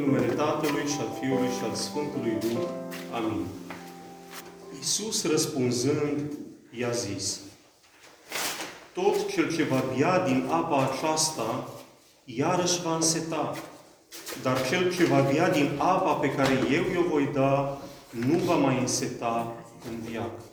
În 0.00 0.06
numele 0.06 0.32
Tatălui 0.32 0.86
și 0.86 0.96
al 1.00 1.16
Fiului 1.20 1.48
și 1.48 1.64
al 1.68 1.74
Sfântului 1.74 2.36
Duh. 2.40 2.62
Amin. 3.12 3.46
Iisus 4.76 5.30
răspunzând 5.30 6.32
i-a 6.78 6.90
zis, 6.90 7.40
Tot 8.94 9.28
cel 9.28 9.52
ce 9.52 9.62
va 9.62 9.84
bea 9.96 10.24
din 10.24 10.46
apa 10.50 10.90
aceasta, 10.92 11.68
iarăși 12.24 12.82
va 12.82 12.94
înseta, 12.94 13.54
dar 14.42 14.68
cel 14.68 14.92
ce 14.92 15.04
va 15.04 15.20
bea 15.20 15.50
din 15.50 15.70
apa 15.78 16.12
pe 16.12 16.30
care 16.30 16.52
eu 16.72 16.82
i-o 16.94 17.08
voi 17.08 17.30
da, 17.32 17.78
nu 18.10 18.38
va 18.38 18.54
mai 18.54 18.78
înseta 18.78 19.52
în 19.90 20.10
viață. 20.10 20.44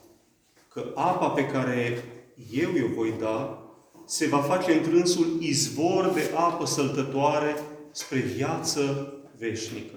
Că 0.73 0.83
apa 0.95 1.27
pe 1.27 1.45
care 1.45 2.03
eu 2.51 2.69
i-o 2.69 2.87
voi 2.95 3.13
da, 3.19 3.63
se 4.05 4.27
va 4.27 4.39
face 4.39 4.73
întrânsul 4.73 5.37
izvor 5.39 6.11
de 6.13 6.31
apă 6.35 6.65
săltătoare 6.65 7.55
spre 7.91 8.19
viață 8.19 9.11
veșnică. 9.37 9.95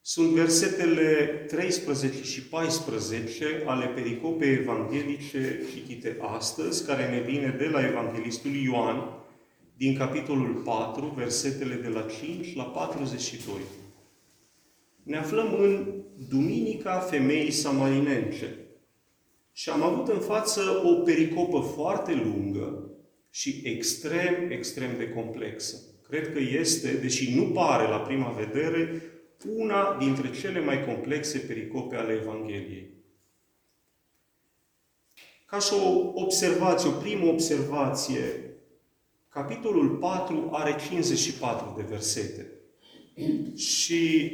Sunt 0.00 0.28
versetele 0.28 1.24
13 1.46 2.22
și 2.22 2.42
14 2.42 3.62
ale 3.64 3.86
pericopei 3.86 4.52
evanghelice 4.52 5.62
citite 5.74 6.16
astăzi, 6.20 6.86
care 6.86 7.08
ne 7.08 7.20
vine 7.20 7.54
de 7.58 7.64
la 7.64 7.86
Evanghelistul 7.86 8.54
Ioan, 8.54 9.24
din 9.76 9.96
capitolul 9.96 10.54
4, 10.54 11.12
versetele 11.16 11.74
de 11.74 11.88
la 11.88 12.06
5 12.20 12.54
la 12.54 12.62
42. 12.62 13.54
Ne 15.02 15.16
aflăm 15.16 15.54
în 15.60 16.02
Duminica 16.28 16.98
Femeii 16.98 17.50
Samarinence 17.50 18.56
și 19.52 19.70
am 19.70 19.82
avut 19.82 20.08
în 20.08 20.20
față 20.20 20.60
o 20.84 20.94
pericopă 20.94 21.60
foarte 21.60 22.14
lungă 22.14 22.90
și 23.30 23.60
extrem, 23.64 24.50
extrem 24.50 24.96
de 24.96 25.08
complexă. 25.08 25.95
Cred 26.08 26.32
că 26.32 26.38
este, 26.38 26.92
deși 26.92 27.34
nu 27.34 27.44
pare 27.44 27.88
la 27.88 27.98
prima 27.98 28.28
vedere, 28.28 29.02
una 29.56 29.96
dintre 29.98 30.30
cele 30.30 30.60
mai 30.60 30.84
complexe 30.84 31.38
pericope 31.38 31.96
ale 31.96 32.12
Evangheliei. 32.12 32.94
Ca 35.46 35.58
și 35.58 35.72
o 35.72 36.10
observație, 36.14 36.88
o 36.88 36.92
primă 36.92 37.26
observație, 37.26 38.54
capitolul 39.28 39.88
4 39.88 40.48
are 40.52 40.76
54 40.88 41.74
de 41.76 41.82
versete. 41.88 42.50
Și 43.56 44.32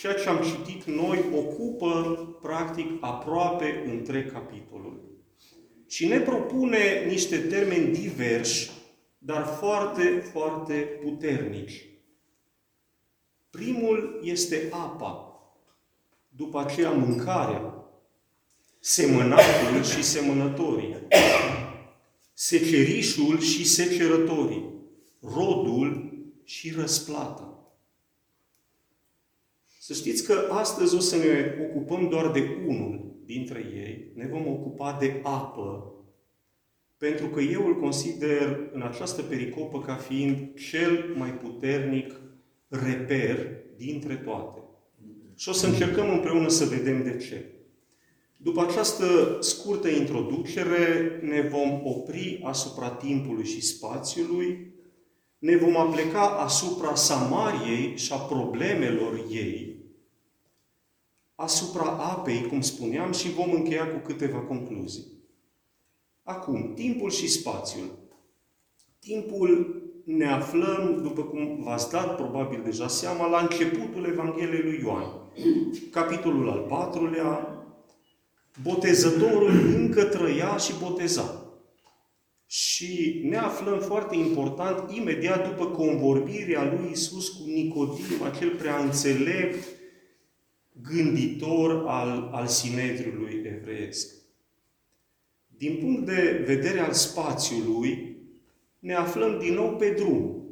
ceea 0.00 0.14
ce 0.14 0.28
am 0.28 0.38
citit 0.42 0.84
noi 0.84 1.24
ocupă, 1.34 2.18
practic, 2.42 2.86
aproape 3.00 3.84
întreg 3.86 4.32
capitolul. 4.32 5.00
Și 5.88 6.06
ne 6.06 6.20
propune 6.20 7.04
niște 7.08 7.38
termeni 7.38 7.92
diversi 7.92 8.70
dar 9.22 9.44
foarte, 9.44 10.02
foarte 10.32 10.74
puternici. 10.74 11.88
Primul 13.50 14.20
este 14.22 14.68
apa, 14.70 15.40
după 16.28 16.60
aceea 16.60 16.90
mâncarea, 16.90 17.84
semănatul 18.78 19.82
și 19.82 20.02
semănătorii, 20.02 20.96
secerișul 22.32 23.40
și 23.40 23.66
secerătorii, 23.66 24.74
rodul 25.20 26.12
și 26.44 26.72
răsplata. 26.72 27.74
Să 29.78 29.92
știți 29.92 30.24
că 30.24 30.48
astăzi 30.50 30.94
o 30.94 30.98
să 30.98 31.16
ne 31.16 31.54
ocupăm 31.68 32.08
doar 32.08 32.30
de 32.30 32.64
unul 32.66 33.22
dintre 33.24 33.58
ei. 33.74 34.12
Ne 34.14 34.26
vom 34.26 34.46
ocupa 34.46 34.96
de 35.00 35.20
apă 35.22 35.94
pentru 37.00 37.26
că 37.26 37.40
eu 37.40 37.66
îl 37.66 37.80
consider 37.80 38.70
în 38.72 38.82
această 38.82 39.22
pericopă 39.22 39.80
ca 39.80 39.94
fiind 39.94 40.48
cel 40.70 41.14
mai 41.16 41.30
puternic 41.30 42.20
reper 42.68 43.46
dintre 43.76 44.14
toate. 44.14 44.60
Și 45.34 45.48
o 45.48 45.52
să 45.52 45.66
încercăm 45.66 46.10
împreună 46.10 46.48
să 46.48 46.64
vedem 46.64 47.02
de 47.02 47.16
ce. 47.16 47.44
După 48.36 48.60
această 48.60 49.36
scurtă 49.40 49.88
introducere, 49.88 51.18
ne 51.22 51.40
vom 51.40 51.80
opri 51.84 52.40
asupra 52.44 52.90
timpului 52.90 53.44
și 53.44 53.62
spațiului, 53.62 54.74
ne 55.38 55.56
vom 55.56 55.76
apleca 55.76 56.26
asupra 56.26 56.94
Samariei 56.94 57.96
și 57.96 58.12
a 58.12 58.16
problemelor 58.16 59.26
ei, 59.30 59.76
asupra 61.34 61.84
apei, 61.84 62.46
cum 62.46 62.60
spuneam, 62.60 63.12
și 63.12 63.30
vom 63.30 63.52
încheia 63.52 63.86
cu 63.86 63.98
câteva 63.98 64.38
concluzii. 64.38 65.19
Acum, 66.30 66.72
timpul 66.74 67.10
și 67.10 67.28
spațiul. 67.28 67.98
Timpul 68.98 69.82
ne 70.04 70.26
aflăm, 70.26 71.00
după 71.02 71.22
cum 71.22 71.62
v-ați 71.62 71.90
dat 71.90 72.16
probabil 72.16 72.60
deja 72.64 72.88
seama, 72.88 73.28
la 73.28 73.40
începutul 73.40 74.04
Evangheliei 74.04 74.62
lui 74.62 74.80
Ioan. 74.82 75.04
Capitolul 75.90 76.50
al 76.50 76.58
patrulea, 76.68 77.58
botezătorul 78.62 79.50
încă 79.50 80.04
trăia 80.04 80.56
și 80.56 80.72
boteza. 80.82 81.44
Și 82.46 83.20
ne 83.24 83.36
aflăm 83.36 83.78
foarte 83.78 84.16
important 84.16 84.90
imediat 84.96 85.48
după 85.48 85.66
convorbirea 85.66 86.64
lui 86.64 86.90
Isus 86.90 87.28
cu 87.28 87.42
Nicodim, 87.46 88.22
acel 88.32 88.50
prea 88.50 88.78
înțelept 88.78 89.64
gânditor 90.72 91.84
al, 91.86 92.30
al 92.32 92.46
Sinedriului 92.46 93.42
evreiesc. 93.44 94.19
Din 95.60 95.76
punct 95.76 96.06
de 96.06 96.42
vedere 96.46 96.78
al 96.78 96.92
spațiului, 96.92 98.16
ne 98.78 98.94
aflăm 98.94 99.38
din 99.38 99.54
nou 99.54 99.76
pe 99.76 99.90
drum. 99.90 100.44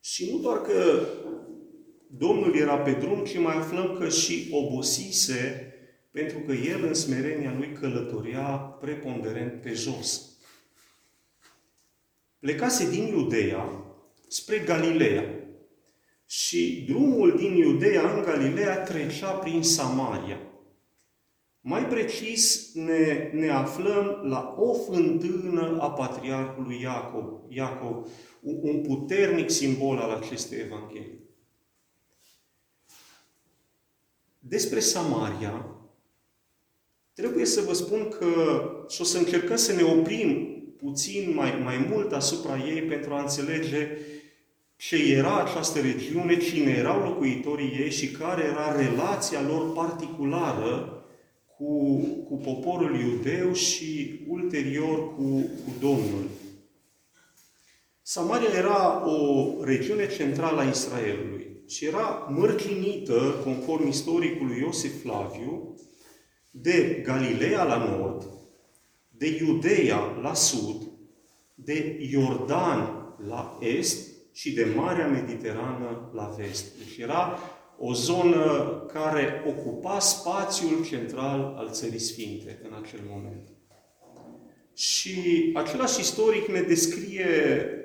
Și 0.00 0.30
nu 0.32 0.38
doar 0.38 0.60
că 0.60 1.06
Domnul 2.06 2.56
era 2.56 2.78
pe 2.78 2.92
drum, 2.92 3.24
ci 3.24 3.38
mai 3.38 3.56
aflăm 3.56 3.96
că 3.98 4.08
și 4.08 4.48
obosise, 4.50 5.72
pentru 6.10 6.38
că 6.38 6.52
El 6.52 6.84
în 6.84 6.94
smerenia 6.94 7.54
Lui 7.56 7.72
călătoria 7.72 8.46
preponderent 8.80 9.60
pe 9.60 9.72
jos. 9.72 10.38
Plecase 12.38 12.90
din 12.90 13.06
Iudeea 13.06 13.84
spre 14.28 14.58
Galileea. 14.58 15.24
Și 16.26 16.84
drumul 16.88 17.36
din 17.36 17.56
Iudeea 17.56 18.14
în 18.14 18.22
Galileea 18.22 18.82
trecea 18.82 19.30
prin 19.30 19.62
Samaria. 19.62 20.49
Mai 21.60 21.86
precis, 21.86 22.74
ne, 22.74 23.30
ne 23.32 23.48
aflăm 23.48 24.20
la 24.22 24.54
o 24.58 24.74
fântână 24.74 25.78
a 25.80 25.90
patriarhului 25.90 26.80
Iacob, 26.80 27.40
Iacov, 27.48 28.06
un 28.40 28.82
puternic 28.82 29.50
simbol 29.50 29.98
al 29.98 30.10
acestei 30.10 30.58
Evanghelii. 30.58 31.20
Despre 34.38 34.80
Samaria, 34.80 35.66
trebuie 37.12 37.44
să 37.44 37.60
vă 37.60 37.72
spun 37.72 38.08
că 38.08 38.62
și 38.88 39.00
o 39.00 39.04
să 39.04 39.18
încercăm 39.18 39.56
să 39.56 39.72
ne 39.72 39.82
oprim 39.82 40.54
puțin 40.76 41.34
mai, 41.34 41.60
mai 41.62 41.86
mult 41.90 42.12
asupra 42.12 42.56
ei 42.56 42.82
pentru 42.82 43.14
a 43.14 43.20
înțelege 43.20 43.88
ce 44.76 44.96
era 44.96 45.44
această 45.44 45.80
regiune, 45.80 46.38
cine 46.38 46.70
erau 46.70 47.02
locuitorii 47.02 47.78
ei 47.78 47.90
și 47.90 48.10
care 48.10 48.42
era 48.42 48.76
relația 48.76 49.42
lor 49.42 49.72
particulară 49.72 50.99
cu, 51.60 51.96
cu 52.28 52.34
poporul 52.34 53.00
iudeu 53.00 53.52
și 53.52 54.20
ulterior 54.28 55.14
cu, 55.14 55.22
cu 55.64 55.72
Domnul. 55.80 56.28
Samaria 58.02 58.48
era 58.56 59.08
o 59.08 59.54
regiune 59.64 60.08
centrală 60.08 60.60
a 60.60 60.68
Israelului 60.68 61.62
și 61.66 61.84
era 61.84 62.28
mărginită, 62.30 63.40
conform 63.44 63.88
istoricului 63.88 64.58
Iosif 64.58 65.00
Flaviu, 65.00 65.74
de 66.50 67.02
Galileea 67.04 67.62
la 67.62 67.76
nord, 67.84 68.28
de 69.08 69.38
Iudeea 69.40 70.18
la 70.22 70.34
sud, 70.34 70.82
de 71.54 71.98
Iordan 72.10 72.78
la 73.26 73.58
est 73.60 74.08
și 74.32 74.52
de 74.52 74.72
Marea 74.76 75.06
Mediterană 75.06 76.10
la 76.14 76.34
vest. 76.36 76.78
Deci 76.78 76.98
era 76.98 77.38
o 77.82 77.92
zonă 77.92 78.72
care 78.92 79.44
ocupa 79.46 79.98
spațiul 79.98 80.84
central 80.84 81.54
al 81.58 81.70
Țării 81.70 81.98
Sfinte 81.98 82.60
în 82.62 82.70
acel 82.82 83.00
moment. 83.10 83.48
Și 84.74 85.50
același 85.54 86.00
istoric 86.00 86.46
ne 86.46 86.60
descrie 86.60 87.26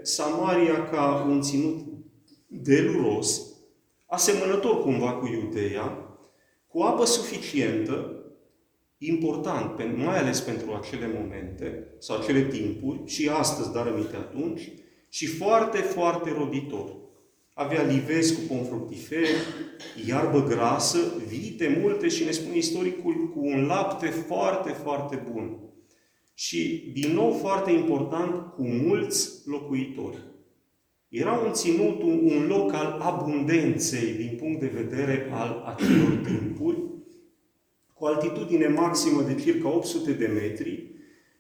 Samaria 0.02 0.90
ca 0.90 1.26
un 1.30 1.42
ținut 1.42 1.86
deluros, 2.48 3.42
asemănător 4.06 4.82
cumva 4.82 5.14
cu 5.14 5.28
Iudeea, 5.28 6.18
cu 6.68 6.82
apă 6.82 7.06
suficientă, 7.06 8.24
important, 8.98 9.96
mai 9.96 10.18
ales 10.18 10.40
pentru 10.40 10.74
acele 10.74 11.08
momente 11.20 11.88
sau 12.00 12.18
acele 12.18 12.44
timpuri, 12.48 13.02
și 13.06 13.30
astăzi, 13.30 13.72
dar 13.72 13.88
aminte 13.88 14.16
atunci, 14.16 14.72
și 15.10 15.28
foarte, 15.28 15.78
foarte 15.78 16.32
roditor. 16.38 17.04
Avea 17.58 17.84
livezi 17.84 18.36
cu 18.36 18.42
pom 18.48 18.64
fructiferi, 18.64 19.30
iarbă 20.08 20.44
grasă, 20.44 20.98
vite 21.28 21.78
multe 21.82 22.08
și 22.08 22.24
ne 22.24 22.32
spune 22.32 22.58
istoricul 22.58 23.30
cu 23.34 23.40
un 23.40 23.66
lapte 23.66 24.06
foarte, 24.06 24.72
foarte 24.72 25.24
bun. 25.32 25.60
Și, 26.34 26.92
din 26.94 27.14
nou, 27.14 27.32
foarte 27.32 27.72
important, 27.72 28.54
cu 28.54 28.64
mulți 28.64 29.42
locuitori. 29.46 30.18
Era 31.10 31.32
un 31.32 31.54
ținut, 31.54 32.02
un, 32.02 32.20
un 32.24 32.48
loc 32.48 32.74
al 32.74 33.00
abundenței 33.02 34.14
din 34.14 34.38
punct 34.38 34.60
de 34.60 34.72
vedere 34.74 35.30
al 35.32 35.64
acelor 35.76 36.22
timpuri, 36.26 36.78
cu 37.94 38.06
altitudine 38.06 38.68
maximă 38.68 39.22
de 39.22 39.36
circa 39.36 39.70
800 39.70 40.12
de 40.12 40.28
metri 40.28 40.95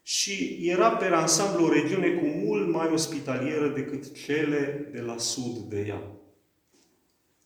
și 0.07 0.59
era 0.61 0.89
pe 0.89 1.05
ansamblu 1.05 1.65
o 1.65 1.71
regiune 1.71 2.09
cu 2.09 2.25
mult 2.25 2.71
mai 2.71 2.91
ospitalieră 2.91 3.67
decât 3.67 4.13
cele 4.25 4.89
de 4.91 5.01
la 5.01 5.17
sud 5.17 5.57
de 5.57 5.85
ea. 5.87 6.01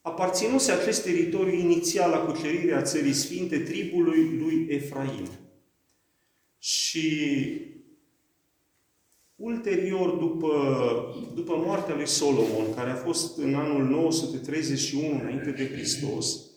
Aparținuse 0.02 0.72
acest 0.72 1.04
teritoriu 1.04 1.54
inițial 1.54 2.10
la 2.10 2.18
cucerirea 2.18 2.82
țării 2.82 3.14
sfinte 3.14 3.60
tribului 3.60 4.38
lui 4.38 4.66
Efraim. 4.70 5.28
Și 6.58 7.08
Ulterior, 9.36 10.10
după, 10.10 10.54
după 11.36 11.56
moartea 11.66 11.96
lui 11.96 12.08
Solomon, 12.08 12.74
care 12.76 12.90
a 12.90 12.96
fost 12.96 13.38
în 13.38 13.56
anul 13.56 13.84
931 13.84 15.20
înainte 15.20 15.52
de 15.52 15.68
Hristos, 15.68 16.49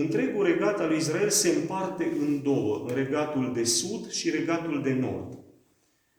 întregul 0.00 0.44
regat 0.44 0.80
al 0.80 0.88
lui 0.88 0.96
Israel 0.96 1.28
se 1.28 1.48
împarte 1.48 2.12
în 2.18 2.42
două, 2.42 2.84
în 2.88 2.94
regatul 2.94 3.52
de 3.52 3.64
sud 3.64 4.10
și 4.10 4.30
regatul 4.30 4.82
de 4.82 4.92
nord. 4.92 5.38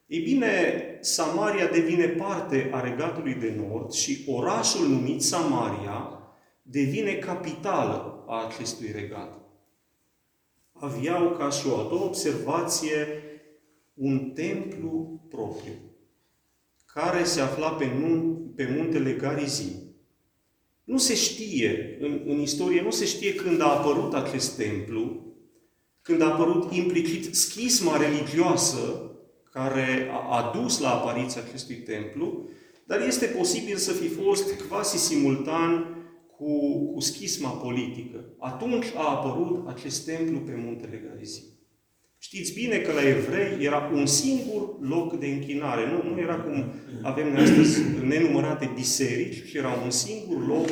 Ei 0.07 0.19
bine, 0.19 0.83
Samaria 1.01 1.67
devine 1.67 2.07
parte 2.07 2.69
a 2.71 2.81
regatului 2.81 3.33
de 3.33 3.53
nord 3.57 3.91
și 3.91 4.23
orașul 4.27 4.87
numit 4.87 5.21
Samaria 5.21 6.21
devine 6.61 7.13
capitală 7.13 8.23
a 8.27 8.45
acestui 8.45 8.91
regat. 8.91 9.39
Aveau 10.71 11.29
ca 11.31 11.49
și 11.49 11.67
o 11.67 11.75
a 11.77 11.87
doua 11.89 12.05
observație 12.05 13.07
un 13.93 14.31
templu 14.31 15.21
propriu, 15.29 15.73
care 16.85 17.23
se 17.23 17.41
afla 17.41 17.69
pe, 17.69 17.91
nun, 17.99 18.37
pe 18.55 18.75
muntele 18.77 19.11
Garizim. 19.11 19.86
Nu 20.87 20.97
se 20.97 21.15
știe, 21.15 21.97
în, 21.99 22.21
în 22.25 22.39
istorie, 22.39 22.81
nu 22.81 22.91
se 22.91 23.05
știe 23.05 23.35
când 23.35 23.61
a 23.61 23.65
apărut 23.65 24.13
acest 24.13 24.57
templu, 24.57 25.25
când 26.01 26.21
a 26.21 26.25
apărut 26.25 26.71
implicit 26.71 27.35
schisma 27.35 27.97
religioasă 27.97 29.11
care 29.51 30.09
a 30.11 30.45
adus 30.45 30.79
la 30.79 30.89
apariția 30.89 31.41
acestui 31.41 31.75
templu, 31.75 32.49
dar 32.85 33.01
este 33.01 33.25
posibil 33.25 33.75
să 33.75 33.91
fi 33.91 34.07
fost 34.07 34.61
quasi 34.61 34.97
simultan 34.97 35.95
cu, 36.37 36.83
cu 36.93 36.99
schisma 36.99 37.49
politică. 37.49 38.35
Atunci 38.39 38.85
a 38.95 39.09
apărut 39.09 39.67
acest 39.67 40.05
templu 40.05 40.39
pe 40.39 40.55
muntele 40.55 41.03
Garizim. 41.09 41.43
Știți 42.37 42.53
bine 42.53 42.77
că 42.77 42.91
la 42.91 43.07
evrei 43.07 43.65
era 43.65 43.91
un 43.93 44.05
singur 44.05 44.79
loc 44.81 45.19
de 45.19 45.27
închinare. 45.27 45.81
Nu, 45.91 46.13
nu 46.13 46.19
era 46.19 46.35
cum 46.35 46.73
avem 47.01 47.31
noi 47.33 47.41
astăzi 47.41 47.81
nenumărate 48.03 48.71
biserici, 48.75 49.49
ci 49.49 49.53
era 49.53 49.81
un 49.83 49.89
singur 49.89 50.47
loc 50.47 50.69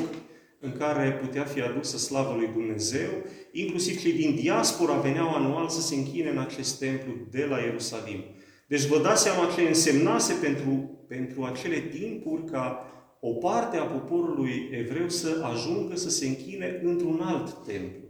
în 0.60 0.72
care 0.78 1.12
putea 1.12 1.44
fi 1.44 1.62
adusă 1.62 1.98
slavă 1.98 2.36
lui 2.38 2.50
Dumnezeu. 2.54 3.10
Inclusiv 3.52 4.02
cei 4.02 4.14
din 4.14 4.36
diaspora 4.36 4.94
veneau 4.94 5.30
anual 5.34 5.70
să 5.70 5.82
se 5.82 5.96
închine 5.96 6.30
în 6.30 6.38
acest 6.38 6.80
templu 6.80 7.14
de 7.32 7.46
la 7.50 7.58
Ierusalim. 7.58 8.24
Deci 8.68 8.86
vă 8.86 9.00
dați 9.02 9.24
seama 9.24 9.52
ce 9.56 9.62
însemnase 9.62 10.34
pentru, 10.42 11.06
pentru 11.08 11.44
acele 11.44 11.80
timpuri 11.80 12.44
ca 12.52 12.90
o 13.20 13.30
parte 13.30 13.78
a 13.78 13.84
poporului 13.84 14.70
evreu 14.72 15.10
să 15.10 15.28
ajungă 15.54 15.96
să 15.96 16.10
se 16.10 16.28
închine 16.28 16.82
într-un 16.84 17.22
alt 17.22 17.66
templu. 17.66 18.05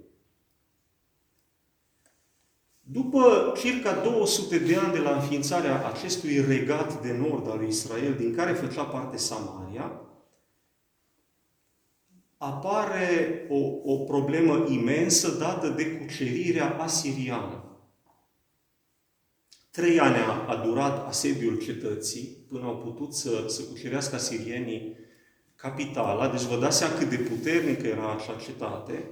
După 2.88 3.54
circa 3.58 3.94
200 3.94 4.58
de 4.58 4.76
ani 4.76 4.94
de 4.94 5.00
la 5.00 5.16
înființarea 5.16 5.88
acestui 5.88 6.42
regat 6.42 7.02
de 7.02 7.14
nord 7.14 7.50
al 7.50 7.58
lui 7.58 7.68
Israel, 7.68 8.14
din 8.14 8.36
care 8.36 8.54
făcea 8.54 8.84
parte 8.84 9.18
Samaria, 9.18 10.02
apare 12.38 13.46
o, 13.50 13.92
o 13.94 13.98
problemă 13.98 14.66
imensă 14.70 15.38
dată 15.38 15.68
de 15.68 15.98
cucerirea 15.98 16.78
asiriană. 16.80 17.64
Trei 19.72 20.00
ani 20.00 20.16
a, 20.16 20.46
a 20.48 20.56
durat 20.56 21.08
asediul 21.08 21.60
cetății 21.60 22.46
până 22.50 22.66
au 22.66 22.78
putut 22.78 23.14
să, 23.14 23.46
să 23.48 23.62
cucerească 23.64 24.16
asirienii 24.16 24.98
capitala, 25.56 26.30
deci 26.30 26.42
vă 26.42 26.60
dați 26.60 26.78
seama 26.78 26.98
cât 26.98 27.10
de 27.10 27.18
puternică 27.18 27.88
era 27.88 28.14
acea 28.14 28.36
cetate, 28.36 29.10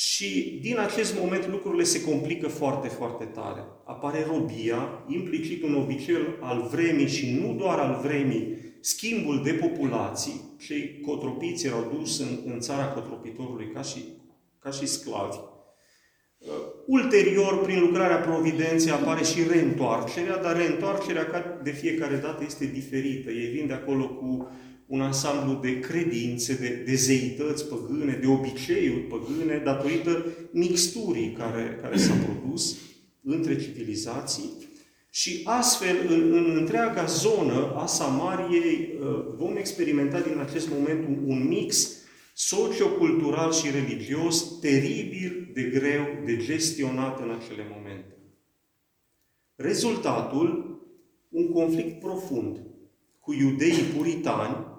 și 0.00 0.58
din 0.62 0.78
acest 0.78 1.18
moment 1.20 1.46
lucrurile 1.46 1.82
se 1.82 2.04
complică 2.04 2.48
foarte, 2.48 2.88
foarte 2.88 3.24
tare. 3.24 3.64
Apare 3.84 4.26
robia, 4.28 5.04
implicit 5.08 5.62
un 5.62 5.74
obicei 5.74 6.16
al 6.40 6.68
vremii 6.70 7.08
și 7.08 7.38
nu 7.40 7.54
doar 7.54 7.78
al 7.78 8.00
vremii, 8.02 8.56
schimbul 8.80 9.42
de 9.42 9.52
populații, 9.52 10.40
cei 10.58 11.00
cotropiți 11.06 11.66
erau 11.66 11.92
dus 11.98 12.18
în, 12.18 12.38
în 12.46 12.60
țara 12.60 12.84
cotropitorului 12.86 13.70
ca 13.74 13.82
și, 13.82 14.04
ca 14.58 14.70
și 14.70 14.86
sclavi. 14.86 15.36
Uh, 16.38 16.48
ulterior, 16.86 17.62
prin 17.62 17.80
lucrarea 17.80 18.16
providenței, 18.16 18.92
apare 18.92 19.24
și 19.24 19.42
reîntoarcerea, 19.50 20.36
dar 20.36 20.56
reîntoarcerea 20.56 21.60
de 21.62 21.70
fiecare 21.70 22.16
dată 22.16 22.44
este 22.46 22.66
diferită. 22.66 23.30
Ei 23.30 23.50
vin 23.50 23.66
de 23.66 23.72
acolo 23.72 24.08
cu 24.08 24.50
un 24.90 25.00
ansamblu 25.00 25.60
de 25.60 25.80
credințe, 25.80 26.54
de, 26.54 26.82
de 26.86 26.94
zeități 26.94 27.68
păgâne, 27.68 28.18
de 28.20 28.26
obiceiuri 28.26 29.00
păgâne, 29.00 29.62
datorită 29.64 30.26
mixturii 30.50 31.32
care, 31.32 31.78
care 31.80 31.96
s-a 31.96 32.14
produs 32.24 32.76
între 33.22 33.56
civilizații. 33.56 34.50
Și 35.10 35.40
astfel, 35.44 35.96
în, 36.08 36.32
în 36.32 36.56
întreaga 36.56 37.04
zonă 37.04 37.74
a 37.76 37.86
Samariei, 37.86 38.98
uh, 39.00 39.24
vom 39.36 39.56
experimenta 39.56 40.20
din 40.20 40.38
acest 40.38 40.68
moment 40.70 41.06
un, 41.06 41.22
un 41.26 41.48
mix 41.48 41.96
sociocultural 42.34 43.52
și 43.52 43.70
religios 43.70 44.58
teribil 44.58 45.50
de 45.54 45.62
greu 45.62 46.04
de 46.24 46.36
gestionat 46.36 47.20
în 47.20 47.30
acele 47.30 47.66
momente. 47.74 48.16
Rezultatul, 49.54 50.78
un 51.28 51.52
conflict 51.52 52.00
profund 52.00 52.64
cu 53.20 53.32
iudeii 53.32 53.82
puritani, 53.96 54.69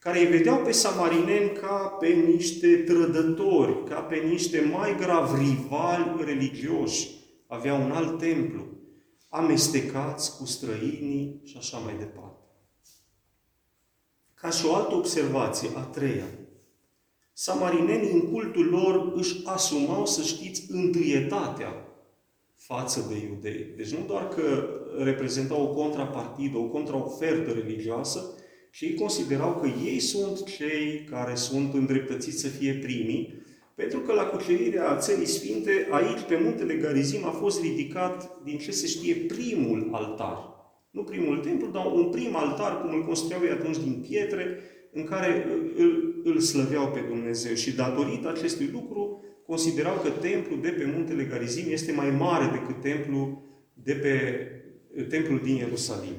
care 0.00 0.18
îi 0.18 0.26
vedeau 0.26 0.62
pe 0.62 0.70
samarineni 0.70 1.50
ca 1.50 1.96
pe 2.00 2.08
niște 2.08 2.76
trădători, 2.76 3.84
ca 3.84 4.00
pe 4.00 4.16
niște 4.16 4.60
mai 4.72 4.96
grav 4.96 5.38
rivali 5.38 6.24
religioși. 6.24 7.10
Aveau 7.46 7.82
un 7.82 7.90
alt 7.90 8.18
templu, 8.18 8.66
amestecați 9.28 10.36
cu 10.36 10.46
străinii 10.46 11.40
și 11.44 11.56
așa 11.58 11.78
mai 11.78 11.94
departe. 11.98 12.44
Ca 14.34 14.50
și 14.50 14.66
o 14.66 14.74
altă 14.74 14.94
observație, 14.94 15.68
a 15.76 15.80
treia, 15.80 16.26
samarinenii 17.32 18.12
în 18.12 18.32
cultul 18.32 18.66
lor 18.66 19.12
își 19.14 19.40
asumau, 19.44 20.06
să 20.06 20.22
știți, 20.22 20.70
întâietatea 20.70 21.86
față 22.56 23.06
de 23.08 23.26
iudei. 23.26 23.66
Deci 23.76 23.94
nu 23.94 24.04
doar 24.06 24.28
că 24.28 24.68
reprezentau 24.98 25.62
o 25.62 25.74
contrapartidă, 25.74 26.58
o 26.58 26.68
contraofertă 26.68 27.50
religioasă, 27.52 28.34
și 28.70 28.84
ei 28.84 28.94
considerau 28.94 29.58
că 29.60 29.68
ei 29.84 29.98
sunt 29.98 30.44
cei 30.44 31.06
care 31.10 31.34
sunt 31.34 31.74
îndreptățiți 31.74 32.40
să 32.40 32.48
fie 32.48 32.72
primii, 32.72 33.42
pentru 33.74 33.98
că 33.98 34.12
la 34.12 34.22
cucerirea 34.22 34.96
țării 34.96 35.26
sfinte, 35.26 35.88
aici, 35.90 36.20
pe 36.28 36.40
muntele 36.42 36.74
Garizim, 36.74 37.24
a 37.24 37.30
fost 37.30 37.62
ridicat, 37.62 38.42
din 38.44 38.58
ce 38.58 38.70
se 38.70 38.86
știe, 38.86 39.14
primul 39.14 39.88
altar. 39.92 40.50
Nu 40.90 41.02
primul 41.02 41.38
templu, 41.38 41.66
dar 41.66 41.86
un 41.94 42.08
prim 42.10 42.36
altar, 42.36 42.80
cum 42.80 42.94
îl 42.94 43.04
construiau 43.04 43.42
ei 43.44 43.50
atunci 43.50 43.78
din 43.78 44.04
pietre, 44.08 44.58
în 44.92 45.04
care 45.04 45.46
îl, 45.76 46.20
îl 46.24 46.40
slăveau 46.40 46.88
pe 46.88 47.00
Dumnezeu. 47.08 47.54
Și 47.54 47.74
datorită 47.74 48.28
acestui 48.28 48.68
lucru, 48.72 49.24
considerau 49.46 50.00
că 50.02 50.08
templul 50.08 50.60
de 50.60 50.68
pe 50.68 50.92
muntele 50.94 51.24
Garizim 51.24 51.64
este 51.68 51.92
mai 51.92 52.10
mare 52.10 52.58
decât 52.58 52.80
templul 52.82 53.42
de 53.82 53.92
pe 53.92 54.46
templul 55.08 55.40
din 55.44 55.54
Ierusalim. 55.54 56.14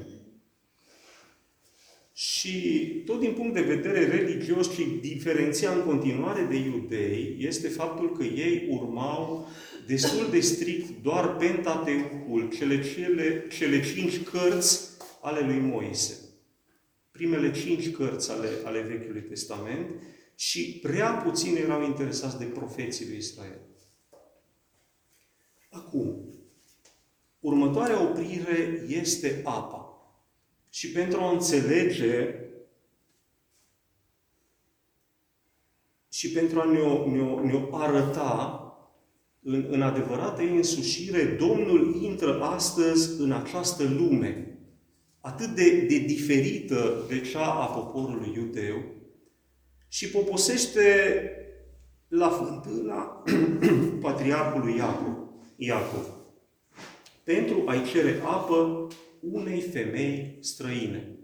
Și 2.13 2.85
tot 3.05 3.19
din 3.19 3.33
punct 3.33 3.53
de 3.53 3.61
vedere 3.61 4.05
religios 4.05 4.71
și 4.71 4.83
diferenția 4.83 5.71
în 5.71 5.83
continuare 5.83 6.43
de 6.43 6.55
iudei 6.55 7.35
este 7.39 7.67
faptul 7.67 8.17
că 8.17 8.23
ei 8.23 8.67
urmau 8.69 9.47
destul 9.87 10.29
de 10.29 10.39
strict 10.39 11.01
doar 11.01 11.35
Pentateucul, 11.35 12.49
cele, 12.57 12.93
cele, 12.93 13.47
cele 13.57 13.83
cinci 13.93 14.23
cărți 14.23 14.89
ale 15.21 15.45
lui 15.45 15.59
Moise. 15.59 16.19
Primele 17.11 17.51
cinci 17.51 17.91
cărți 17.91 18.31
ale, 18.31 18.49
ale 18.63 18.81
Vechiului 18.81 19.21
Testament 19.21 19.87
și 20.35 20.79
prea 20.81 21.11
puțini 21.11 21.57
erau 21.57 21.83
interesați 21.83 22.37
de 22.37 22.45
profeții 22.45 23.07
lui 23.07 23.17
Israel. 23.17 23.61
Acum, 25.69 26.33
următoarea 27.39 28.09
oprire 28.09 28.85
este 28.87 29.41
apa. 29.43 29.90
Și 30.73 30.91
pentru 30.91 31.19
a 31.19 31.31
înțelege 31.31 32.35
și 36.11 36.31
pentru 36.31 36.59
a 36.59 36.63
ne-o, 36.63 37.09
ne-o, 37.09 37.43
ne-o 37.43 37.75
arăta 37.75 38.57
în, 39.41 39.67
în 39.69 39.81
adevărată 39.81 40.41
însușire, 40.41 41.23
Domnul 41.23 42.01
intră 42.01 42.41
astăzi 42.41 43.21
în 43.21 43.31
această 43.31 43.83
lume. 43.83 44.59
atât 45.19 45.55
de, 45.55 45.85
de 45.89 45.97
diferită 45.97 47.05
de 47.07 47.21
cea 47.21 47.51
a 47.51 47.65
poporului 47.65 48.33
iudeu 48.35 48.83
și 49.87 50.09
poposește 50.09 50.81
la 52.07 52.29
fântâna 52.29 53.23
patriarhului 54.01 54.75
Iacov, 54.75 55.17
Iacov 55.55 56.21
pentru 57.23 57.63
a-i 57.65 57.83
cere 57.83 58.21
apă 58.23 58.87
unei 59.21 59.61
femei 59.61 60.37
străine. 60.39 61.15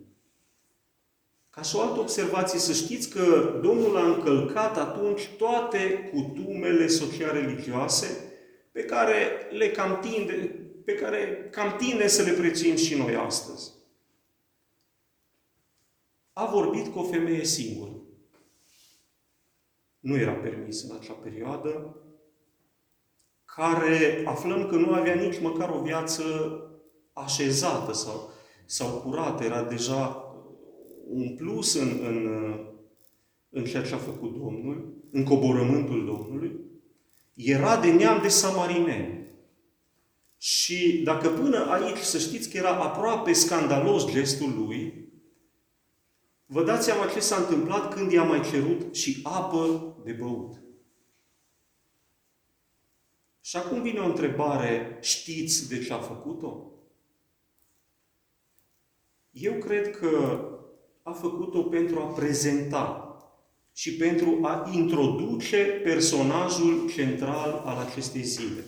Ca 1.49 1.61
și 1.61 1.75
o 1.75 1.81
altă 1.81 1.99
observație, 1.99 2.59
să 2.59 2.73
știți 2.73 3.09
că 3.09 3.59
Domnul 3.63 3.97
a 3.97 4.07
încălcat 4.07 4.77
atunci 4.77 5.29
toate 5.37 6.11
cutumele 6.13 6.87
social-religioase 6.87 8.07
pe 8.71 8.83
care 8.83 9.47
le 9.51 9.71
cam 9.71 9.99
tinde, 9.99 10.33
pe 10.85 10.93
care 10.95 11.47
cam 11.51 11.75
tinde 11.75 12.07
să 12.07 12.21
le 12.23 12.31
prețim 12.31 12.75
și 12.75 12.97
noi 12.97 13.15
astăzi. 13.15 13.71
A 16.33 16.45
vorbit 16.45 16.87
cu 16.87 16.99
o 16.99 17.03
femeie 17.03 17.43
singură. 17.43 17.91
Nu 19.99 20.17
era 20.17 20.33
permis 20.33 20.83
în 20.83 20.95
acea 20.95 21.13
perioadă, 21.13 21.95
care 23.45 24.23
aflăm 24.25 24.67
că 24.67 24.75
nu 24.75 24.93
avea 24.93 25.15
nici 25.15 25.39
măcar 25.39 25.69
o 25.69 25.81
viață 25.81 26.23
așezată 27.25 27.93
sau, 27.93 28.29
sau 28.65 28.87
curată, 28.87 29.43
era 29.43 29.63
deja 29.63 30.21
un 31.09 31.35
plus 31.35 31.73
în, 31.73 31.99
în, 32.03 32.27
în 33.49 33.65
ceea 33.65 33.83
ce 33.83 33.93
a 33.93 33.97
făcut 33.97 34.33
Domnul, 34.33 34.93
în 35.11 35.23
coborământul 35.23 36.05
Domnului, 36.05 36.59
era 37.33 37.77
de 37.79 37.91
neam 37.91 38.21
de 38.21 38.27
samarineni. 38.27 39.25
Și 40.37 41.01
dacă 41.03 41.29
până 41.29 41.65
aici, 41.71 41.97
să 41.97 42.17
știți 42.17 42.49
că 42.49 42.57
era 42.57 42.75
aproape 42.75 43.33
scandalos 43.33 44.11
gestul 44.11 44.65
lui, 44.65 45.09
vă 46.45 46.63
dați 46.63 46.85
seama 46.85 47.05
ce 47.05 47.19
s-a 47.19 47.35
întâmplat 47.35 47.93
când 47.93 48.11
i-a 48.11 48.23
mai 48.23 48.41
cerut 48.41 48.95
și 48.95 49.19
apă 49.23 49.95
de 50.03 50.11
băut. 50.11 50.61
Și 53.41 53.57
acum 53.57 53.81
vine 53.81 53.99
o 53.99 54.05
întrebare, 54.05 54.97
știți 55.01 55.69
de 55.69 55.83
ce 55.83 55.93
a 55.93 55.97
făcut-o? 55.97 56.71
Eu 59.39 59.53
cred 59.53 59.97
că 59.97 60.41
a 61.03 61.11
făcut-o 61.11 61.61
pentru 61.61 61.99
a 61.99 62.05
prezenta 62.05 63.01
și 63.73 63.95
pentru 63.95 64.39
a 64.41 64.69
introduce 64.73 65.57
personajul 65.57 66.89
central 66.89 67.61
al 67.65 67.77
acestei 67.77 68.23
zile. 68.23 68.63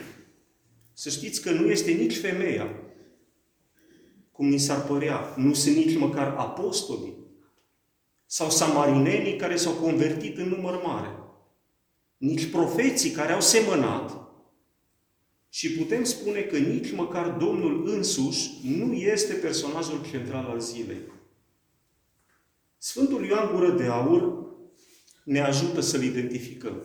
Să 0.94 1.10
știți 1.10 1.42
că 1.42 1.52
nu 1.52 1.70
este 1.70 1.92
nici 1.92 2.18
femeia, 2.18 2.68
cum 4.32 4.48
ni 4.48 4.58
s-ar 4.58 4.82
părea, 4.82 5.34
nu 5.36 5.54
sunt 5.54 5.76
nici 5.76 5.98
măcar 5.98 6.28
apostolii 6.38 7.18
sau 8.26 8.50
samarinenii 8.50 9.36
care 9.36 9.56
s-au 9.56 9.74
convertit 9.74 10.38
în 10.38 10.48
număr 10.48 10.82
mare, 10.84 11.18
nici 12.18 12.46
profeții 12.46 13.12
care 13.12 13.34
au 13.34 13.42
semănat, 13.42 14.29
și 15.50 15.72
putem 15.72 16.04
spune 16.04 16.42
că 16.42 16.58
nici 16.58 16.92
măcar 16.92 17.30
Domnul 17.30 17.88
însuși 17.88 18.52
nu 18.64 18.94
este 18.94 19.34
personajul 19.34 20.06
central 20.12 20.46
al 20.46 20.60
zilei. 20.60 21.02
Sfântul 22.78 23.26
Ioan 23.26 23.52
Gură 23.54 23.72
de 23.72 23.84
Aur 23.84 24.48
ne 25.24 25.40
ajută 25.40 25.82
să-L 25.82 26.04
identificăm. 26.04 26.84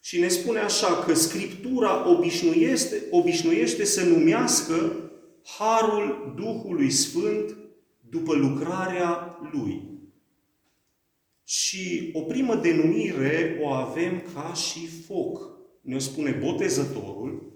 Și 0.00 0.20
ne 0.20 0.28
spune 0.28 0.58
așa 0.58 0.96
că 0.96 1.14
Scriptura 1.14 2.10
obișnuiește, 2.10 3.02
obișnuiește 3.10 3.84
să 3.84 4.04
numească 4.04 5.10
Harul 5.58 6.34
Duhului 6.36 6.90
Sfânt 6.90 7.56
după 8.08 8.34
lucrarea 8.34 9.38
Lui. 9.52 9.82
Și 11.44 12.10
o 12.12 12.20
primă 12.20 12.54
denumire 12.54 13.58
o 13.62 13.68
avem 13.68 14.22
ca 14.34 14.52
și 14.52 14.86
foc. 14.86 15.52
Ne-o 15.80 15.98
spune 15.98 16.30
botezătorul, 16.30 17.53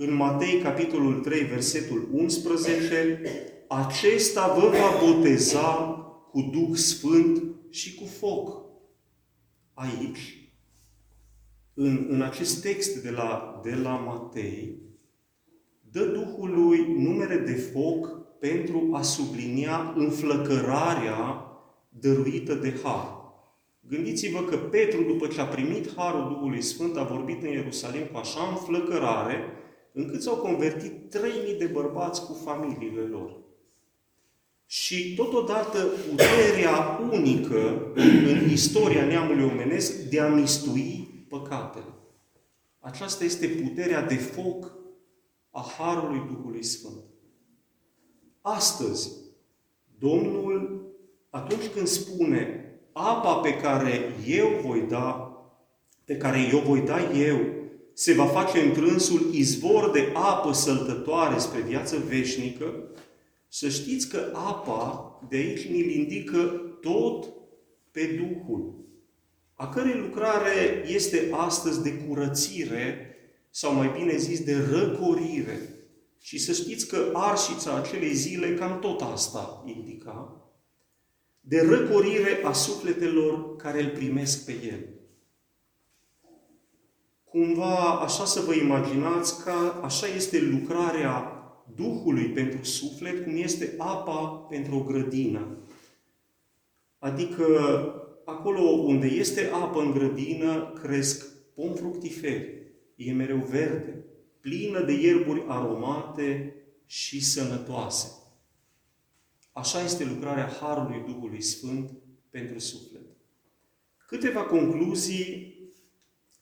în 0.00 0.14
Matei, 0.14 0.58
capitolul 0.58 1.14
3, 1.14 1.44
versetul 1.44 2.08
11, 2.12 3.20
acesta 3.68 4.54
vă 4.54 4.68
va 4.68 5.06
boteza 5.06 5.74
cu 6.30 6.40
Duh 6.40 6.76
Sfânt 6.76 7.42
și 7.70 7.94
cu 7.94 8.04
foc. 8.04 8.62
Aici, 9.74 10.50
în, 11.74 12.06
în 12.10 12.22
acest 12.22 12.62
text 12.62 13.02
de 13.02 13.10
la, 13.10 13.60
de 13.64 13.74
la 13.74 13.90
Matei, 13.90 14.78
dă 15.90 16.04
Duhului 16.04 16.94
numere 16.98 17.36
de 17.36 17.54
foc 17.54 18.06
pentru 18.38 18.88
a 18.92 19.02
sublinia 19.02 19.94
înflăcărarea 19.96 21.42
dăruită 21.88 22.54
de 22.54 22.74
har. 22.82 23.16
Gândiți-vă 23.80 24.42
că 24.42 24.56
Petru, 24.56 25.02
după 25.02 25.26
ce 25.26 25.40
a 25.40 25.46
primit 25.46 25.94
Harul 25.96 26.28
Duhului 26.28 26.62
Sfânt, 26.62 26.96
a 26.96 27.02
vorbit 27.02 27.42
în 27.42 27.48
Ierusalim 27.48 28.06
cu 28.12 28.18
așa 28.18 28.40
înflăcărare, 28.50 29.52
încât 29.92 30.22
s-au 30.22 30.36
convertit 30.36 31.16
3.000 31.52 31.58
de 31.58 31.66
bărbați 31.66 32.24
cu 32.24 32.32
familiile 32.32 33.00
lor. 33.00 33.36
Și 34.66 35.14
totodată 35.14 35.78
puterea 36.08 37.00
unică 37.12 37.92
în 37.96 38.50
istoria 38.50 39.04
neamului 39.04 39.44
omenesc 39.44 39.96
de 39.96 40.20
a 40.20 40.28
mistui 40.28 41.08
păcatele. 41.28 41.94
Aceasta 42.80 43.24
este 43.24 43.46
puterea 43.46 44.02
de 44.02 44.14
foc 44.14 44.72
a 45.50 45.66
Harului 45.78 46.22
Duhului 46.32 46.62
Sfânt. 46.62 47.04
Astăzi, 48.40 49.12
Domnul, 49.98 50.86
atunci 51.30 51.66
când 51.66 51.86
spune 51.86 52.64
apa 52.92 53.34
pe 53.34 53.56
care 53.56 54.14
eu 54.26 54.48
voi 54.64 54.80
da, 54.80 55.32
pe 56.04 56.16
care 56.16 56.38
eu 56.52 56.58
voi 56.58 56.80
da 56.80 57.12
eu 57.12 57.57
se 57.98 58.12
va 58.12 58.26
face 58.26 58.60
întrânsul 58.60 59.34
izvor 59.34 59.90
de 59.90 60.12
apă 60.14 60.52
săltătoare 60.52 61.38
spre 61.38 61.60
viață 61.60 61.96
veșnică, 62.08 62.88
să 63.48 63.68
știți 63.68 64.08
că 64.08 64.30
apa 64.32 65.18
de 65.28 65.36
aici 65.36 65.64
ne 65.64 65.92
indică 65.92 66.38
tot 66.80 67.28
pe 67.90 68.04
Duhul, 68.04 68.74
a 69.54 69.68
cărei 69.68 70.00
lucrare 70.00 70.84
este 70.86 71.28
astăzi 71.32 71.82
de 71.82 71.92
curățire, 71.94 73.16
sau 73.50 73.74
mai 73.74 73.92
bine 73.98 74.16
zis 74.16 74.40
de 74.40 74.56
răcorire. 74.70 75.58
Și 76.20 76.38
să 76.38 76.52
știți 76.52 76.88
că 76.88 77.10
arșița 77.12 77.76
acelei 77.76 78.14
zile 78.14 78.54
cam 78.54 78.78
tot 78.78 79.00
asta 79.00 79.64
indica, 79.66 80.50
de 81.40 81.60
răcorire 81.60 82.40
a 82.44 82.52
sufletelor 82.52 83.56
care 83.56 83.82
îl 83.82 83.88
primesc 83.88 84.44
pe 84.44 84.52
El 84.72 84.97
cumva 87.30 88.00
așa 88.00 88.24
să 88.24 88.40
vă 88.40 88.54
imaginați 88.54 89.44
că 89.44 89.52
așa 89.82 90.06
este 90.06 90.40
lucrarea 90.40 91.32
Duhului 91.74 92.24
pentru 92.24 92.64
suflet, 92.64 93.24
cum 93.24 93.36
este 93.36 93.74
apa 93.78 94.46
pentru 94.50 94.76
o 94.76 94.82
grădină. 94.82 95.56
Adică 96.98 97.44
acolo 98.24 98.60
unde 98.60 99.06
este 99.06 99.50
apă 99.52 99.80
în 99.80 99.92
grădină, 99.92 100.72
cresc 100.82 101.26
pom 101.54 101.74
fructiferi, 101.74 102.62
e 102.96 103.12
mereu 103.12 103.38
verde, 103.38 104.04
plină 104.40 104.84
de 104.84 104.92
ierburi 104.92 105.44
aromate 105.46 106.54
și 106.86 107.24
sănătoase. 107.24 108.12
Așa 109.52 109.82
este 109.82 110.04
lucrarea 110.04 110.50
Harului 110.60 111.04
Duhului 111.06 111.42
Sfânt 111.42 111.90
pentru 112.30 112.58
suflet. 112.58 113.02
Câteva 114.06 114.42
concluzii 114.42 115.57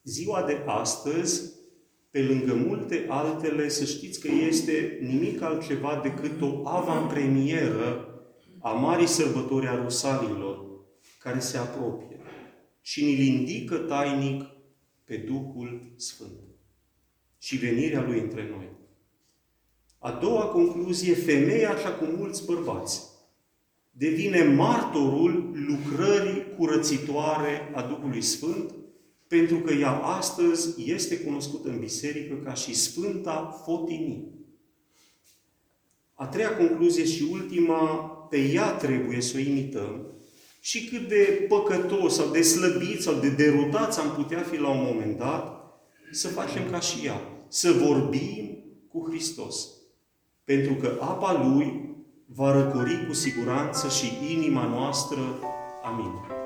Ziua 0.06 0.42
de 0.42 0.62
astăzi, 0.66 1.52
pe 2.10 2.22
lângă 2.22 2.54
multe 2.54 3.06
altele, 3.08 3.68
să 3.68 3.84
știți 3.84 4.20
că 4.20 4.28
este 4.28 4.98
nimic 5.00 5.42
altceva 5.42 6.00
decât 6.02 6.40
o 6.40 6.68
avantpremieră 6.68 8.08
a 8.60 8.72
Marii 8.72 9.06
Sărbători 9.06 9.66
a 9.66 9.82
Rusalilor, 9.82 10.64
care 11.18 11.38
se 11.38 11.56
apropie 11.56 12.20
și 12.80 13.04
ni-l 13.04 13.18
indică 13.18 13.76
tainic 13.76 14.44
pe 15.04 15.16
Duhul 15.16 15.92
Sfânt 15.96 16.40
și 17.38 17.56
venirea 17.56 18.02
Lui 18.02 18.20
între 18.20 18.48
noi. 18.50 18.68
A 19.98 20.10
doua 20.10 20.44
concluzie, 20.44 21.14
femeia 21.14 21.74
cea 21.74 21.92
cu 21.92 22.04
mulți 22.04 22.44
bărbați 22.44 23.02
devine 23.90 24.42
martorul 24.42 25.52
lucrării 25.68 26.54
curățitoare 26.56 27.72
a 27.74 27.82
Duhului 27.82 28.22
Sfânt 28.22 28.74
pentru 29.28 29.58
că 29.58 29.72
ea 29.72 29.92
astăzi 29.92 30.90
este 30.90 31.18
cunoscută 31.18 31.68
în 31.68 31.78
biserică 31.78 32.34
ca 32.44 32.54
și 32.54 32.74
Sfânta 32.74 33.62
Fotinii. 33.64 34.34
A 36.14 36.26
treia 36.26 36.56
concluzie 36.56 37.04
și 37.04 37.28
ultima, 37.30 37.80
pe 38.30 38.38
ea 38.38 38.70
trebuie 38.70 39.20
să 39.20 39.32
o 39.36 39.40
imităm 39.40 40.06
și 40.60 40.84
cât 40.84 41.08
de 41.08 41.46
păcătos 41.48 42.14
sau 42.14 42.30
de 42.30 42.42
slăbit 42.42 43.02
sau 43.02 43.14
de 43.14 43.28
derutați 43.28 44.00
am 44.00 44.10
putea 44.14 44.42
fi 44.42 44.60
la 44.60 44.68
un 44.68 44.82
moment 44.92 45.18
dat, 45.18 45.56
să 46.10 46.28
facem 46.28 46.70
ca 46.70 46.80
și 46.80 47.06
ea, 47.06 47.20
să 47.48 47.72
vorbim 47.72 48.64
cu 48.88 49.06
Hristos. 49.08 49.68
Pentru 50.44 50.74
că 50.74 50.98
apa 51.00 51.44
Lui 51.46 51.94
va 52.26 52.52
răcori 52.52 53.06
cu 53.06 53.12
siguranță 53.12 53.88
și 53.88 54.32
inima 54.32 54.66
noastră. 54.66 55.20
Amin. 55.82 56.45